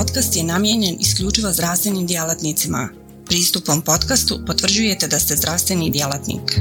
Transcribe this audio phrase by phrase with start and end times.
[0.00, 2.88] podcast je namijenjen isključivo zdravstvenim djelatnicima.
[3.26, 6.60] Pristupom podcastu potvrđujete da ste zdravstveni djelatnik.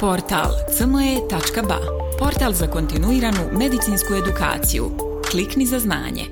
[0.00, 1.78] Portal cme.ba
[2.18, 4.90] Portal za kontinuiranu medicinsku edukaciju.
[5.30, 6.24] Klikni za znanje.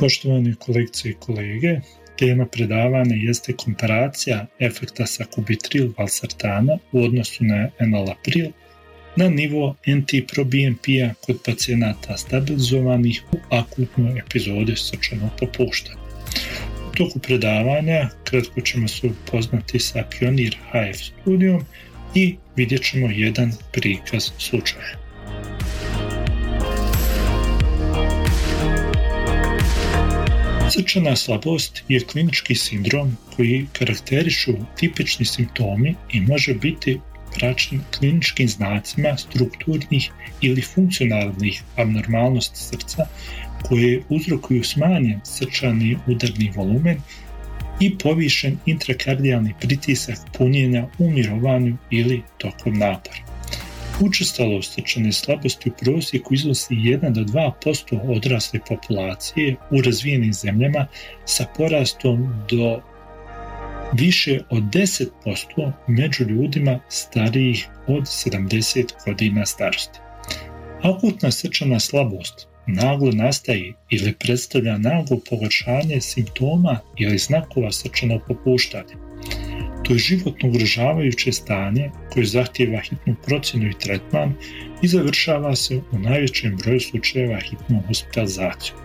[0.00, 1.80] Poštovani kolegice i kolege,
[2.18, 8.46] tema predavanja jeste komparacija efekta sakubitril valsartana u odnosu na enalapril
[9.16, 15.98] na nivo NT-proBNP-a kod pacijenata stabilizovanih u akutnoj epizodi srčanog popuštanja.
[16.88, 21.64] U toku predavanja kratko ćemo se upoznati sa Pionir HF studijom
[22.14, 25.03] i vidjet ćemo jedan prikaz slučaja.
[30.74, 37.00] Srčana slabost je klinički sindrom koji karakterišu tipični simptomi i može biti
[37.34, 43.06] praćen kliničkim znacima strukturnih ili funkcionalnih abnormalnosti srca
[43.68, 46.98] koje uzrokuju smanjen srčani udarni volumen
[47.80, 53.33] i povišen intrakardijalni pritisak punjenja u mirovanju ili tokom napora.
[54.00, 60.86] Učestalost srčane slabosti u prosjeku iznosi 1 do 2% odrasle populacije u razvijenim zemljama
[61.24, 62.80] sa porastom do
[63.92, 69.98] više od 10% među ljudima starijih od 70 godina starosti.
[70.82, 78.94] Akutna srčana slabost naglo nastaje ili predstavlja naglo pogoršanje simptoma ili znakova srčanog popuštanja.
[79.84, 84.34] To je životno ugrožavajuće stanje koje zahtjeva hitnu procjenu i tretman
[84.82, 88.78] i završava se u najvećem broju slučajeva hitnom hospitalizacijom.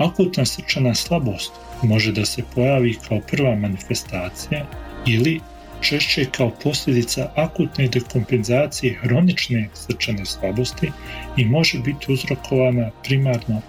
[0.00, 4.66] Akutna srčana slabost može da se pojavi kao prva manifestacija
[5.06, 5.40] ili
[5.80, 10.90] češće kao posljedica akutne dekompenzacije hronične srčane slabosti
[11.36, 13.62] i može biti uzrokovana primarno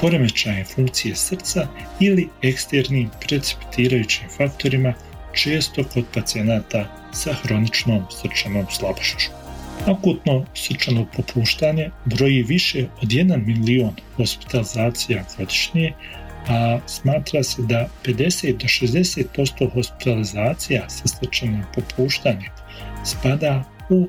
[0.00, 1.68] poremećajem funkcije srca
[2.00, 4.94] ili eksternim precipitirajućim faktorima
[5.32, 9.30] često kod pacijenata sa hroničnom srčanom slabošću.
[9.86, 15.92] Akutno srčano popuštanje broji više od 1 milion hospitalizacija godišnje,
[16.48, 22.50] a smatra se da 50 do 60% hospitalizacija sa srčanim popuštanjem
[23.04, 24.08] spada u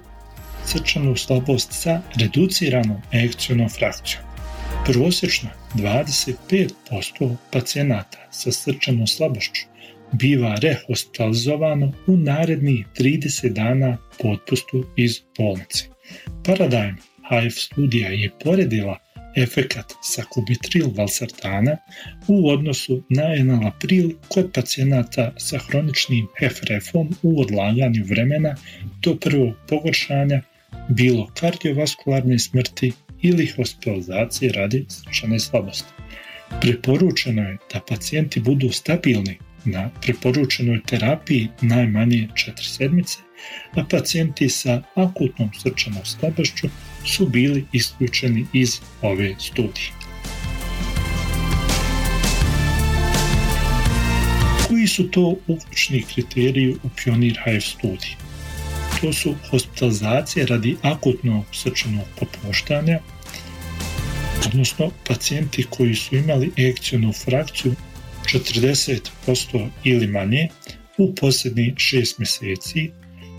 [0.66, 4.31] srčanu slabost sa reduciranom ekcijnom frakcijom.
[4.86, 9.62] Prosječno 25% pacijenata sa srčanom slabošću
[10.14, 15.86] biva rehospitalizovano u narednih 30 dana po otpustu iz bolnice.
[16.46, 16.96] Paradigm
[17.30, 18.98] HF studija je poredila
[19.38, 21.78] efekat sakubitril valsartana
[22.28, 28.56] u odnosu na enalapril kod pacijenata sa hroničnim HFrF-om u odlaganju vremena
[29.04, 30.42] do prvog pogoršanja
[30.90, 32.92] bilo kardiovaskularne smrti
[33.22, 35.94] ili hospitalizacije radi srčane slabosti.
[36.62, 43.18] Preporučeno je da pacijenti budu stabilni na preporučenoj terapiji najmanje 4 sedmice,
[43.76, 46.68] a pacijenti sa akutnom srčanom slabošću
[47.06, 49.92] su bili isključeni iz ove studije.
[54.68, 58.31] Koji su to uključni kriteriji u Pionir HF studiji?
[59.02, 63.00] To su hospitalizacije radi akutnog srčanog popuštanja,
[64.46, 67.76] odnosno pacijenti koji su imali ekcijonu frakciju
[68.26, 70.48] 40% ili manje
[70.98, 72.92] u posljednjih 6 mjeseci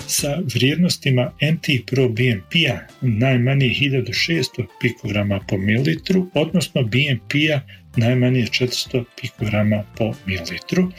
[0.07, 7.61] sa vrijednostima NT-proBNP-a najmanje 1600 pikograma po mililitru, odnosno BNP-a
[7.97, 10.93] najmanje 400 pikograma po mililitru,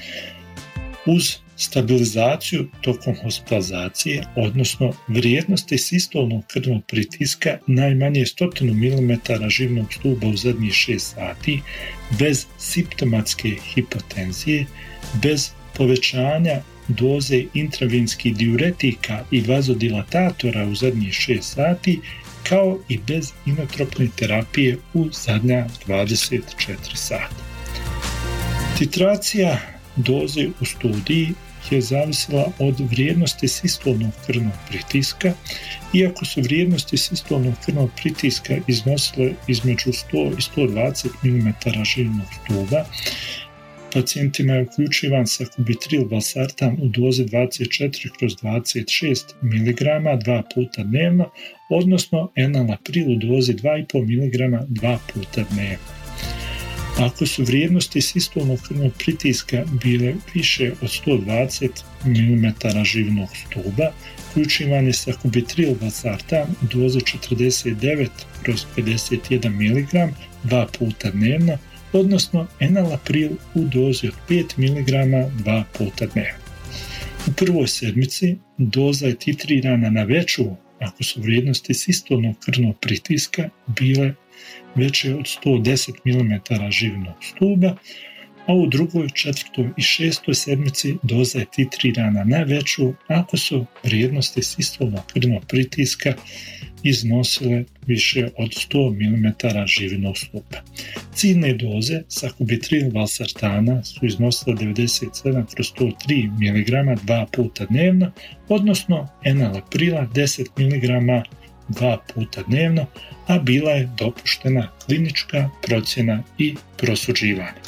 [1.06, 10.38] uz stabilizaciju tokom hospitalizacije, odnosno vrijednosti sistolnog krvnog pritiska najmanje 100 mm živnog stuba u
[10.38, 11.62] zadnjih 6 sati,
[12.20, 14.66] bez simptomatske hipotenzije,
[15.22, 22.00] bez povećanja doze intravinskih diuretika i vazodilatatora u zadnjih 6 sati,
[22.44, 26.42] kao i bez inotropne terapije u zadnja 24
[26.96, 27.36] sata.
[28.78, 29.58] Titracija
[29.96, 31.34] doze u studiji
[31.72, 35.34] je zavisila od vrijednosti sistolnog krvnog pritiska,
[35.94, 42.86] iako su vrijednosti sistolnog krvnog pritiska iznosile između 100 i 120 mm živnog stuba,
[43.94, 49.78] pacijentima je uključivan sakubitril valsartan u dozi 24 kroz 26 mg
[50.24, 51.30] dva puta dnevno,
[51.70, 56.03] odnosno enalapril u dozi 2,5 mg dva puta dnevno.
[56.98, 61.70] Ako su vrijednosti sistolnog krvnog pritiska bile više od 120
[62.06, 63.92] mm živnog stuba,
[64.32, 68.08] uključivan je sakubitril valsartan u dozi 49
[68.44, 70.14] kroz 51 mg
[70.44, 71.58] dva puta dnevno,
[71.94, 74.90] odnosno enalapril u dozi od 5 mg
[75.44, 76.44] dva puta dnevno.
[77.28, 80.44] U prvoj sedmici doza je titrirana na veću
[80.80, 84.14] ako su vrijednosti sistolnog krvnog pritiska bile
[84.76, 87.76] veće od 110 mm živnog stuba,
[88.48, 94.44] a u drugoj, četvrtoj i šestoj sedmici doza je titrirana na veću ako su vrijednosti
[94.44, 96.14] sistolnog krvnog pritiska
[96.84, 100.58] iznosile više od 100 mm živinog stupa.
[101.16, 108.12] Ciljne doze sakubitril valsartana su iznosile 97 kroz 103 mg dva puta dnevno,
[108.50, 111.24] odnosno enalaprila 10 mg
[111.68, 112.86] dva puta dnevno,
[113.28, 117.64] a bila je dopuštena klinička procjena i prosuđivanje.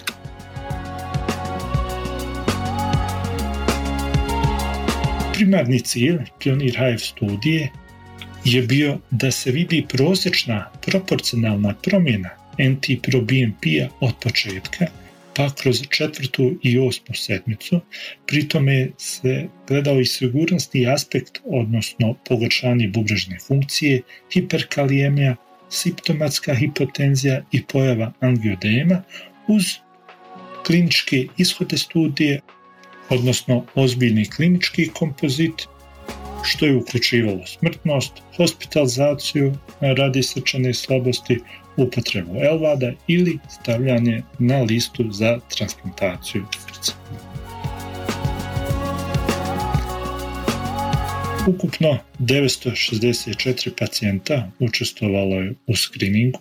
[5.33, 7.69] Primarni cilj Pionir HF studije
[8.45, 14.85] je bio da se vidi prosječna proporcionalna promjena NT-proBNP-a od početka
[15.35, 17.81] pa kroz četvrtu i osmu sedmicu,
[18.27, 24.01] pri tome se gledao i sigurnosni aspekt, odnosno pogoršanje bubrežne funkcije,
[24.33, 25.35] hiperkalijemija,
[25.69, 29.03] simptomatska hipotenzija i pojava angiodema
[29.47, 29.63] uz
[30.65, 32.41] kliničke ishode studije,
[33.09, 35.67] odnosno ozbiljni klinički kompozit
[36.43, 41.39] što je uključivalo smrtnost, hospitalizaciju radi srčane slabosti,
[41.77, 46.93] upotrebu elvada ili stavljanje na listu za transplantaciju srca.
[51.47, 56.39] Ukupno 964 pacijenta učestvovalo je u skriningu,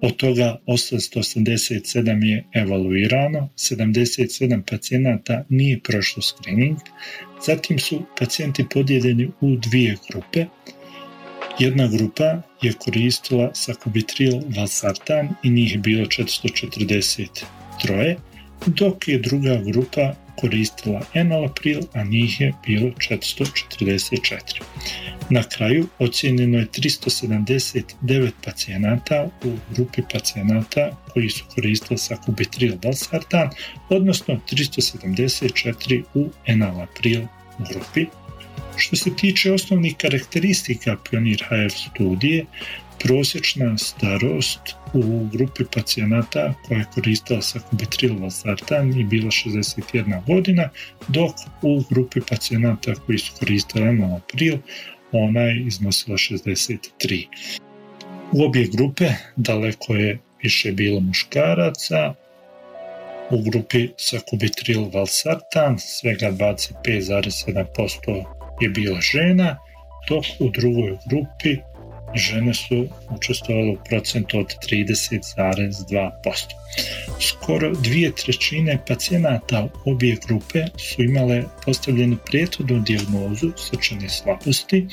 [0.00, 6.78] od toga 887 je evaluirano, 77 pacijenata nije prošlo screening,
[7.46, 10.44] zatim su pacijenti podijeljeni u dvije grupe.
[11.58, 18.16] Jedna grupa je koristila sakubitril valsartan i njih bilo 443,
[18.66, 24.38] dok je druga grupa koristila enalapril, a njih je bilo 444.
[25.30, 33.50] Na kraju ocjenjeno je 379 pacijenata u grupi pacijenata koji su koristili sakubitril valsartan,
[33.88, 37.20] odnosno 374 u enalapril
[37.70, 38.06] grupi.
[38.78, 42.46] Što se tiče osnovnih karakteristika Pionir HF studije,
[42.98, 44.60] prosječna starost
[44.94, 50.68] u grupi pacijenata koja je koristila sakubitril valsartan je bila 61 godina,
[51.08, 51.32] dok
[51.62, 54.58] u grupi pacijenata koji su koristili enalapril
[55.12, 57.26] ona je iznosila 63.
[58.32, 59.04] U obje grupe
[59.36, 62.14] daleko je više bilo muškaraca,
[63.30, 69.58] u grupi sakubitril valsartan svega 25,7% je bila žena,
[70.08, 71.56] dok u drugoj grupi
[72.14, 76.10] žene su učestvovale u procentu od 30,2%.
[77.20, 84.86] Skoro dvije trećine pacijenata obje grupe su imale postavljenu prijetodnu dijagnozu srčane slabosti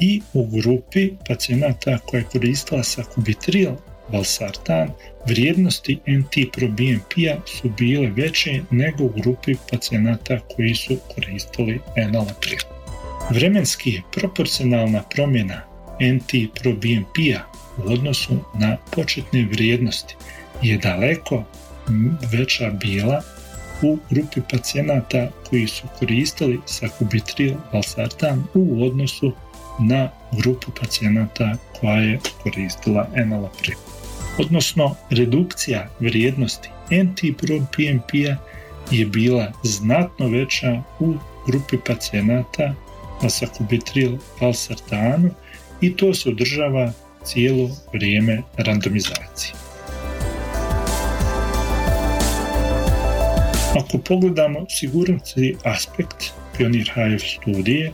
[0.00, 3.70] i u grupi pacijenata koja je koristila sakubitril
[4.12, 4.88] valsartan,
[5.26, 12.73] vrijednosti NT-proBNP-a su bile veće nego u grupi pacijenata koji su koristili enalapril.
[13.30, 15.60] Vremenski proporcionalna promjena
[16.00, 17.40] NT-proBNP-a
[17.76, 20.16] u odnosu na početne vrijednosti
[20.62, 21.44] je daleko
[22.32, 23.22] veća bila
[23.82, 29.32] u grupi pacijenata koji su koristili sakubitril valsartan u odnosu
[29.80, 33.76] na grupu pacijenata koja je koristila enalapril.
[34.38, 38.36] Odnosno, redukcija vrijednosti NT-proBNP-a
[38.90, 41.14] je bila znatno veća u
[41.46, 42.74] grupi pacijenata
[43.22, 45.30] na sakubitril valsartanu
[45.80, 46.92] i to se održava
[47.24, 49.54] cijelo vrijeme randomizacije.
[53.74, 57.92] Ako pogledamo sigurnosti aspekt Pionir HF studije,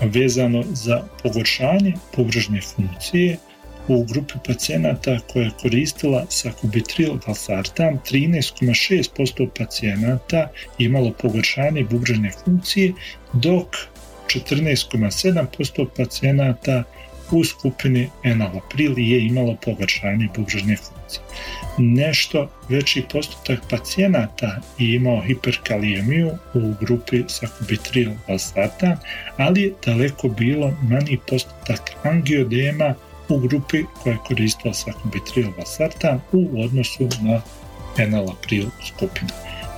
[0.00, 3.38] vezano za pogoršanje pobrežne funkcije,
[3.88, 12.92] u grupi pacijenata koja je koristila sakubitril valsartan 13,6% pacijenata imalo pogoršanje bubrežne funkcije,
[13.32, 13.76] dok
[14.26, 16.84] 14,7% pacijenata
[17.30, 21.22] u skupini enalapril je imalo pogoršanje bubžežne funkcije.
[21.78, 28.96] Nešto veći postotak pacijenata je imao hiperkalijemiju u grupi sakubitril valsartan,
[29.36, 32.94] ali je daleko bilo manji postotak angiodema
[33.28, 37.40] u grupi koja je koristila sakubitril valsartan u odnosu na
[37.98, 39.30] enalapril skupinu.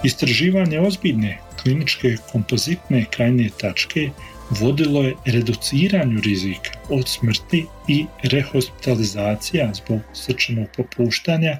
[0.04, 4.10] Istraživanje ozbiljne kliničke kompozitne krajnje tačke
[4.50, 11.58] vodilo je reduciranju rizika od smrti i rehospitalizacija zbog srčanog popuštanja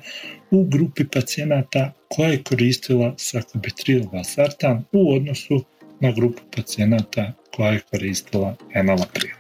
[0.51, 4.03] u grupi pacijenata koja je koristila sakubitril
[4.93, 5.65] u odnosu
[6.01, 9.31] na grupu pacijenata koja je koristila enalapril.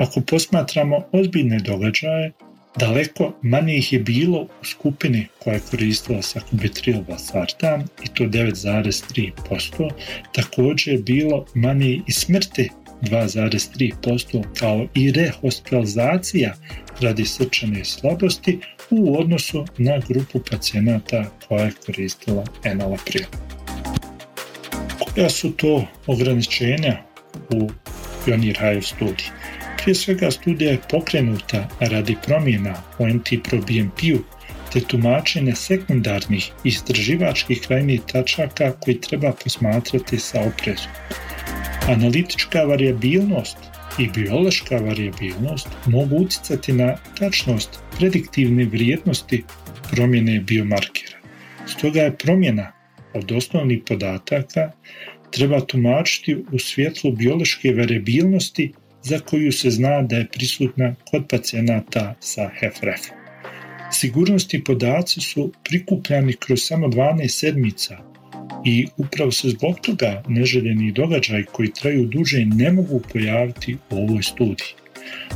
[0.00, 2.32] Ako posmatramo ozbiljne događaje,
[2.76, 9.90] Daleko manje ih je bilo u skupini koja je koristila sakubitril valsartan i to 9,3%.
[10.32, 12.70] Također je bilo manje i smrti
[13.02, 16.54] 2,3% kao i rehospitalizacija
[17.00, 18.58] radi srčane slabosti
[18.90, 23.24] u odnosu na grupu pacijenata koja je koristila enalapril.
[25.14, 27.02] Koja su to ograničenja
[27.50, 27.70] u
[28.24, 29.37] Pionir Hive studiji?
[29.88, 34.18] Prije svega studija je pokrenuta radi promjena o NT-proBNP-u
[34.72, 40.90] te tumačenja sekundarnih istraživačkih krajnjih tačaka koji treba posmatrati sa oprezom.
[41.86, 43.56] Analitička variabilnost
[43.98, 49.44] i biološka variabilnost mogu utjecati na tačnost prediktivne vrijednosti
[49.90, 51.16] promjene biomarkera.
[51.66, 52.72] Stoga je promjena
[53.14, 54.70] od osnovnih podataka
[55.30, 58.72] treba tumačiti u svjetlu biološke variabilnosti
[59.08, 63.00] za koju se zna da je prisutna kod pacijenata sa HFrEF.
[63.92, 67.98] Sigurnosti podaci su prikupljani kroz samo 12 sedmica
[68.64, 74.22] i upravo se zbog toga neželjeni događaj koji traju duže ne mogu pojaviti u ovoj
[74.22, 74.74] studiji.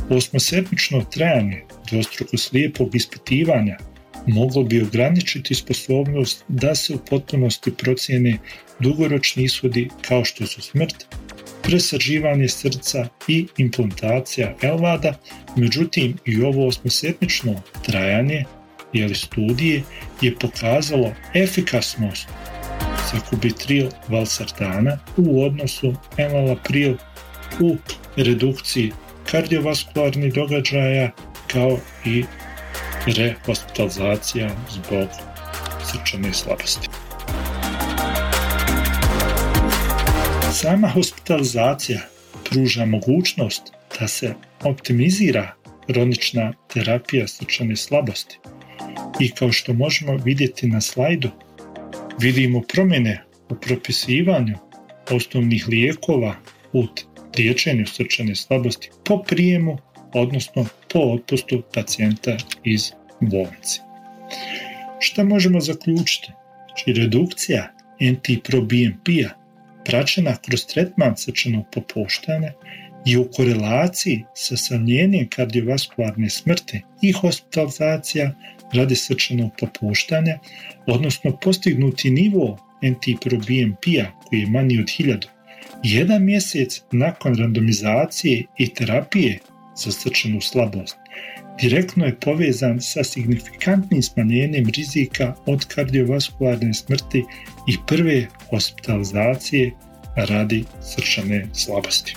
[0.09, 3.77] Osmosedmično trajanje dvostruko slijepog ispitivanja
[4.27, 8.37] moglo bi ograničiti sposobnost da se u potpunosti procijene
[8.79, 11.05] dugoročni ishodi kao što su smrt,
[11.63, 15.13] presađivanje srca i implantacija elvada,
[15.55, 18.45] međutim i ovo osmosetnično trajanje
[18.93, 19.83] jeli studije
[20.21, 22.27] je pokazalo efikasnost
[23.11, 26.95] sakubitril valsartana u odnosu enalapril
[27.59, 27.75] u
[28.15, 28.91] redukciji
[29.31, 31.11] kardiovaskularnih događaja
[31.47, 32.23] kao i
[33.05, 35.07] rehospitalizacija zbog
[35.91, 36.92] srčane slabosti.
[40.63, 41.99] Sama hospitalizacija
[42.49, 43.63] pruža mogućnost
[43.99, 45.53] da se optimizira
[45.87, 48.39] kronična terapija srčane slabosti.
[49.19, 51.29] I kao što možemo vidjeti na slajdu,
[52.19, 54.57] vidimo promjene u propisivanju
[55.09, 56.35] osnovnih lijekova
[56.73, 56.85] u
[57.37, 59.77] liječenju srčane slabosti po prijemu,
[60.13, 62.91] odnosno po otpustu pacijenta iz
[63.21, 63.79] bolnice.
[64.99, 66.31] Šta možemo zaključiti?
[66.67, 69.42] Znači, redukcija NT-proBNP-a
[69.85, 72.51] praćena kroz tretman srčanog popuštanja
[73.05, 78.31] i u korelaciji sa smanjenjem kardiovaskularne smrti i hospitalizacija
[78.73, 80.39] radi srčanog popuštanja,
[80.87, 85.27] odnosno postignuti nivo NT-proBNP-a koji je manji od 1000,
[85.83, 89.39] jedan mjesec nakon randomizacije i terapije
[89.75, 90.97] za srčanu slabost
[91.61, 97.23] direktno je povezan sa signifikantnim smanjenjem rizika od kardiovaskularne smrti
[97.67, 99.71] i prve hospitalizacije
[100.15, 102.15] radi srčane slabosti.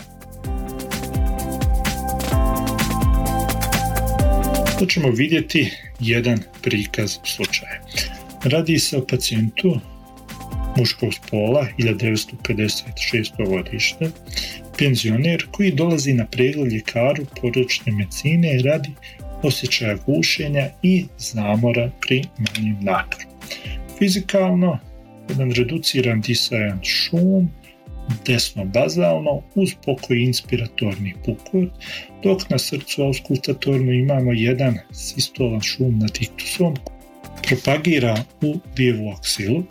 [4.79, 7.81] To ćemo vidjeti jedan prikaz slučaja.
[8.45, 9.81] Radi se o pacijentu
[10.77, 13.49] muškog spola 1956.
[13.49, 14.11] godište,
[14.79, 18.91] penzioner koji dolazi na pregled ljekaru porečne medicine radi
[19.43, 23.25] osjećaja gušenja i zamora pri manjim naporu.
[23.99, 24.79] Fizikalno,
[25.29, 27.51] jedan reduciran disajan šum,
[28.27, 31.71] desno bazalno uz pokoj inspiratorni pukot,
[32.23, 36.19] dok na srcu auskultatorno imamo jedan sistolan šum nad
[37.49, 39.65] propagira u lijevu aksilu,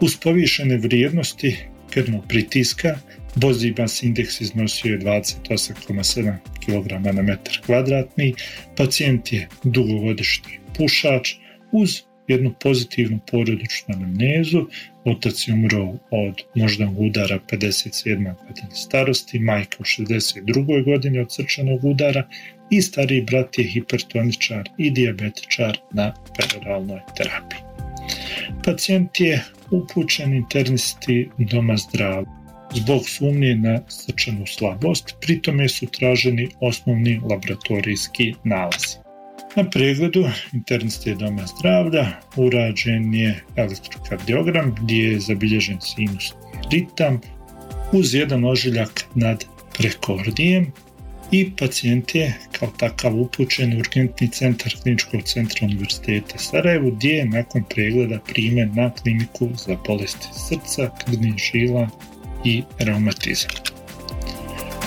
[0.00, 1.56] uz povišene vrijednosti
[1.90, 2.98] krvnog pritiska,
[3.34, 8.34] Bozibas indeks iznosio je 28,7 kg na metar kvadratni,
[8.76, 11.34] pacijent je dugogodišnji pušač
[11.72, 14.66] uz jednu pozitivnu porodičnu anamnezu,
[15.04, 18.34] otac je umro od moždanog udara 57.
[18.46, 20.84] godine starosti, majka u 62.
[20.84, 22.28] godini od srčanog udara
[22.70, 27.60] i stariji brat je hipertoničar i diabetičar na peroralnoj terapiji.
[28.64, 32.39] Pacijent je upućen internisti doma zdravlja
[32.74, 38.96] zbog sumnje na srčanu slabost, pritome su traženi osnovni laboratorijski nalazi.
[39.56, 46.32] Na pregledu interniste doma zdravlja urađen je elektrokardiogram gdje je zabilježen sinus
[46.70, 47.20] ritam
[47.92, 49.44] uz jedan ožiljak nad
[49.78, 50.72] prekordijem
[51.30, 57.24] i pacijent je kao takav upućen u urgentni centar kliničkog centra Univerziteta Sarajevo gdje je
[57.24, 61.88] nakon pregleda primen na kliniku za bolesti srca, krvnih žila
[62.44, 63.50] i reumatizam.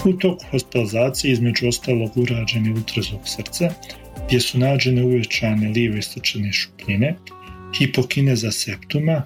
[0.05, 3.73] U toku hospitalizacije između ostalog urađen ultrazvuk srca
[4.27, 7.15] gdje su nađene uvećane lijeve srčane šupljine,
[7.77, 9.23] hipokineza septuma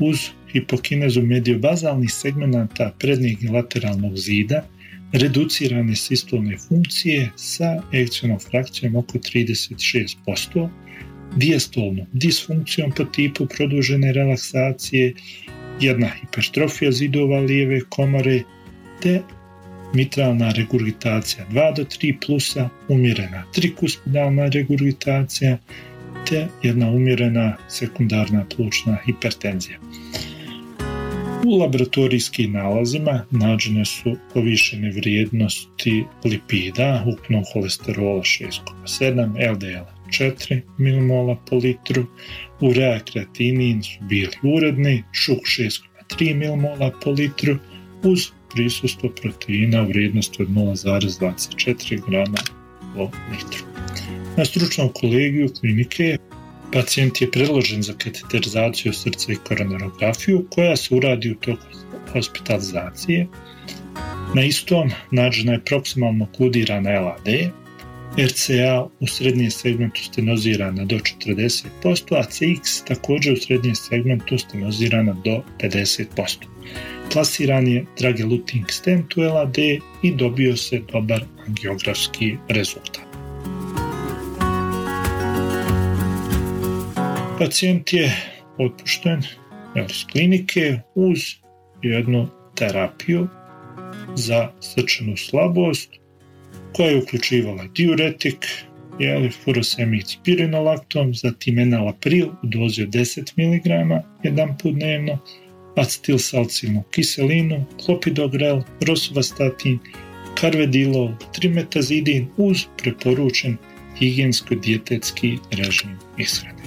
[0.00, 0.18] uz
[0.52, 4.62] hipokinezu mediobazalnih segmenta prednjeg i lateralnog zida,
[5.12, 10.68] reducirane sistolne funkcije sa ekcijnom frakcijom oko 36%,
[11.36, 15.14] dijastolnom disfunkcijom po tipu produžene relaksacije,
[15.80, 18.42] jedna hipertrofija zidova lijeve komore,
[19.02, 19.22] te
[19.94, 25.58] mitralna regurgitacija 2 do 3 plusa, umjerena trikuspidalna regurgitacija,
[26.28, 29.78] te jedna umjerena sekundarna plućna hipertenzija.
[31.44, 41.56] U laboratorijskim nalazima nađene su povišene vrijednosti lipida, ukupnog holesterola 6,7, LDL 4 mmol po
[41.56, 42.06] litru,
[42.60, 47.58] urea kreatinin su bili uredni, šuk 6,3 mmol po litru,
[48.02, 52.38] uz prisustvo proteina u vrijednosti od 0,24 grama
[52.94, 53.64] po litru.
[54.36, 56.16] Na stručnom kolegiju klinike
[56.72, 61.66] pacijent je predložen za kateterizaciju srca i koronarografiju koja se uradi u toku
[62.12, 63.26] hospitalizacije.
[64.34, 67.28] Na istom nađena je proksimalno kludirana LAD,
[68.18, 71.64] RCA u srednjem segmentu stenozirana do 40%,
[72.10, 76.06] a CX također u srednjem segmentu stenozirana do 50%.
[77.12, 79.58] Plasiran je Drageluting stent u LAD
[80.02, 83.06] i dobio se dobar angiografski rezultat.
[87.38, 88.16] Pacijent je
[88.58, 89.22] otpušten
[89.90, 91.18] iz klinike uz
[91.82, 93.28] jednu terapiju
[94.14, 95.90] za srčanu slabost
[96.76, 98.46] koja je uključivala diuretik,
[98.98, 103.66] jeli, furosemid spirinolaktom, zatim enalapril u dozi od 10 mg
[104.22, 105.18] jedan put dnevno,
[105.76, 109.78] acetil salcilnu kiselinu, klopidogrel, rosuvastatin,
[110.40, 113.56] karvedilol, trimetazidin uz preporučen
[113.98, 116.62] higijensko-dijetetski režim ishrane.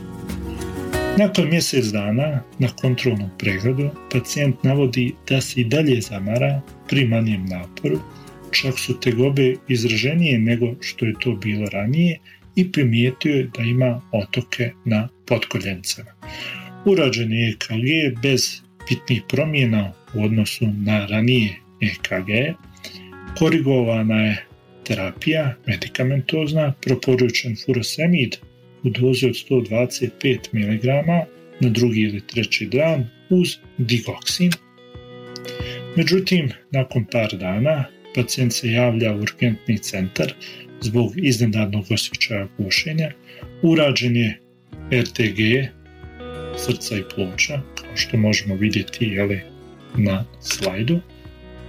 [1.17, 7.45] Nakon mjesec dana na kontrolnom pregledu pacijent navodi da se i dalje zamara pri manjem
[7.45, 7.99] naporu,
[8.51, 12.19] čak su tegobe izraženije nego što je to bilo ranije
[12.55, 16.11] i primijetio je da ima otoke na potkoljencama.
[16.85, 22.55] Urađen je EKG bez bitnih promjena u odnosu na ranije EKG,
[23.37, 24.45] korigovana je
[24.83, 28.35] terapija medikamentozna, proporučen furosemid
[28.83, 30.85] u dozi od 125 mg
[31.61, 34.51] na drugi ili treći dan uz digoksin.
[35.95, 40.33] Međutim, nakon par dana pacijent se javlja u urgentni centar
[40.81, 43.11] zbog iznenadnog osjećaja gušenja,
[43.61, 44.39] urađen je
[44.91, 45.39] RTG
[46.57, 49.41] srca i ploča, kao što možemo vidjeti jeli,
[49.97, 50.99] na slajdu,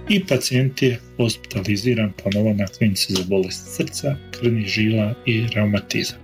[0.09, 6.17] i pacijent je hospitaliziran ponovo na klinici za bolest srca, krvnih žila i reumatizam.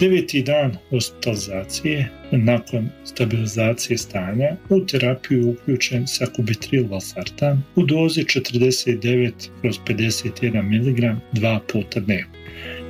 [0.00, 9.32] Deveti dan hospitalizacije nakon stabilizacije stanja u terapiju je uključen sakubitril valsartan u dozi 49
[9.60, 12.32] kroz 51 mg dva puta dnevno.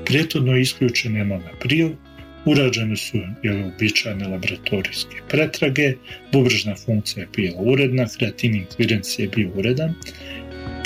[0.05, 1.91] Prijetodno je isključen april,
[2.45, 5.95] urađene su jel, običajne laboratorijske pretrage,
[6.33, 9.95] bubrežna funkcija je bila uredna, kreatinin klirenc je bio uredan,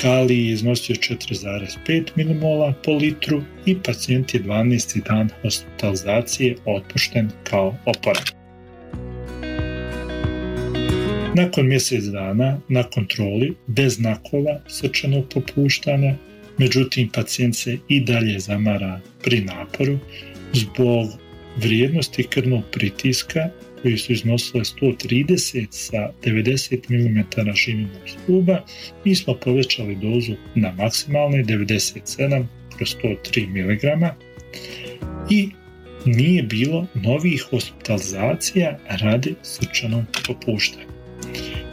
[0.00, 5.02] kalij iznosio 4,5 mmol po litru i pacijent je 12.
[5.08, 8.24] dan hospitalizacije otpušten kao oporan.
[11.34, 16.14] Nakon mjesec dana na kontroli bez nakova srčanog popuštanja,
[16.58, 19.98] međutim pacijent se i dalje zamara pri naporu
[20.52, 21.08] zbog
[21.56, 23.48] vrijednosti krvnog pritiska
[23.84, 28.64] koji su iznosile 130 sa 90 mm živinog stuba,
[29.04, 32.44] mi smo povećali dozu na maksimalne 97
[32.76, 34.14] kroz 103 mg
[35.30, 35.48] i
[36.04, 40.86] nije bilo novih hospitalizacija radi srčanog popuštanja.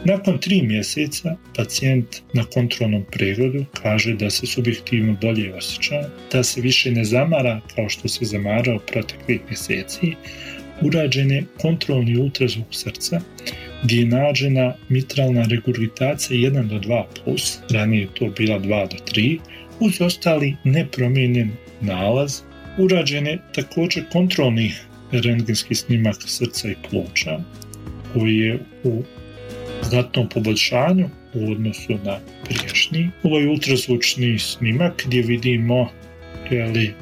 [0.04, 6.60] Nakon tri mjeseca pacijent na kontrolnom pregledu kaže da se subjektivno bolje osjeća, da se
[6.60, 10.12] više ne zamara kao što se zamarao proteklih mjeseci,
[10.84, 13.20] urađen je kontrolni ultrazvuk srca
[13.82, 18.96] gdje je nađena mitralna regurgitacija 1 do 2 plus, ranije je to bila 2 do
[19.12, 19.38] 3,
[19.80, 22.40] uz ostali nepromijenjen nalaz,
[22.78, 24.72] urađen je također kontrolni
[25.12, 27.40] rentgenski snimak srca i pluća,
[28.12, 29.02] koji je u
[29.82, 33.10] znatnom poboljšanju u odnosu na prijašnji.
[33.22, 35.88] Ovaj ultrazvučni snimak gdje vidimo
[36.50, 36.94] jeli,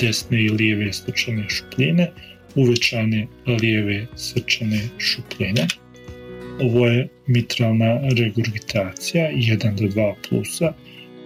[0.00, 2.10] desne i lijeve srčane šupljine,
[2.58, 5.66] uvećane lijeve srčane šupljine.
[6.60, 10.72] Ovo je mitralna regurgitacija 1 do 2 plusa.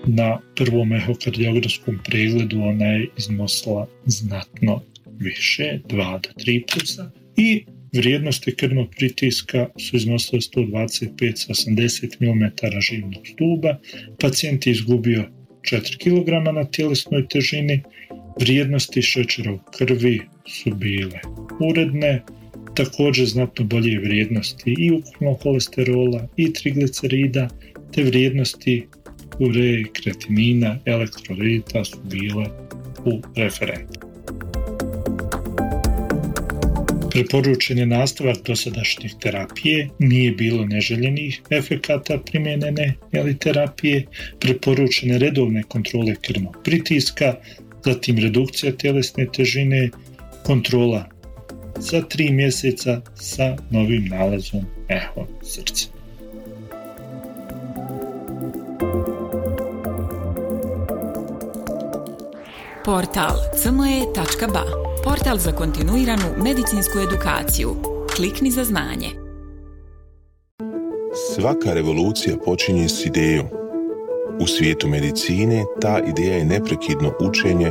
[0.06, 4.82] Na prvom ehokardiografskom pregledu ona je iznosila znatno
[5.18, 7.10] više, 2 do 3 plusa.
[7.36, 12.44] I vrijednosti krvnog pritiska su iznosile 125 sa 80 mm
[12.80, 13.78] živnog stuba.
[14.20, 15.28] Pacijent je izgubio
[15.62, 17.82] 4 kg na tjelesnoj težini.
[18.40, 21.20] Vrijednosti šećera u krvi su bile
[21.60, 22.22] uredne,
[22.74, 27.48] također znatno bolje vrijednosti i ukupnog kolesterola i triglicerida,
[27.92, 28.86] te vrijednosti
[29.38, 32.46] ureje, kretinina, elektrolita su bile
[33.04, 34.00] u referentu.
[37.10, 42.94] Preporučen je nastavak dosadašnjih terapije, nije bilo neželjenih efekata primjenene
[43.38, 44.06] terapije,
[44.40, 47.34] preporučene redovne kontrole krvnog pritiska,
[47.84, 49.90] zatim redukcija tjelesne težine,
[50.46, 51.04] kontrola
[51.78, 55.86] za tri mjeseca sa novim nalazom eho srca.
[62.84, 64.64] Portal cme.ba
[65.04, 67.76] Portal za kontinuiranu medicinsku edukaciju.
[68.16, 69.08] Klikni za znanje.
[71.34, 73.46] Svaka revolucija počinje s idejom.
[74.40, 77.70] U svijetu medicine ta ideja je neprekidno učenje,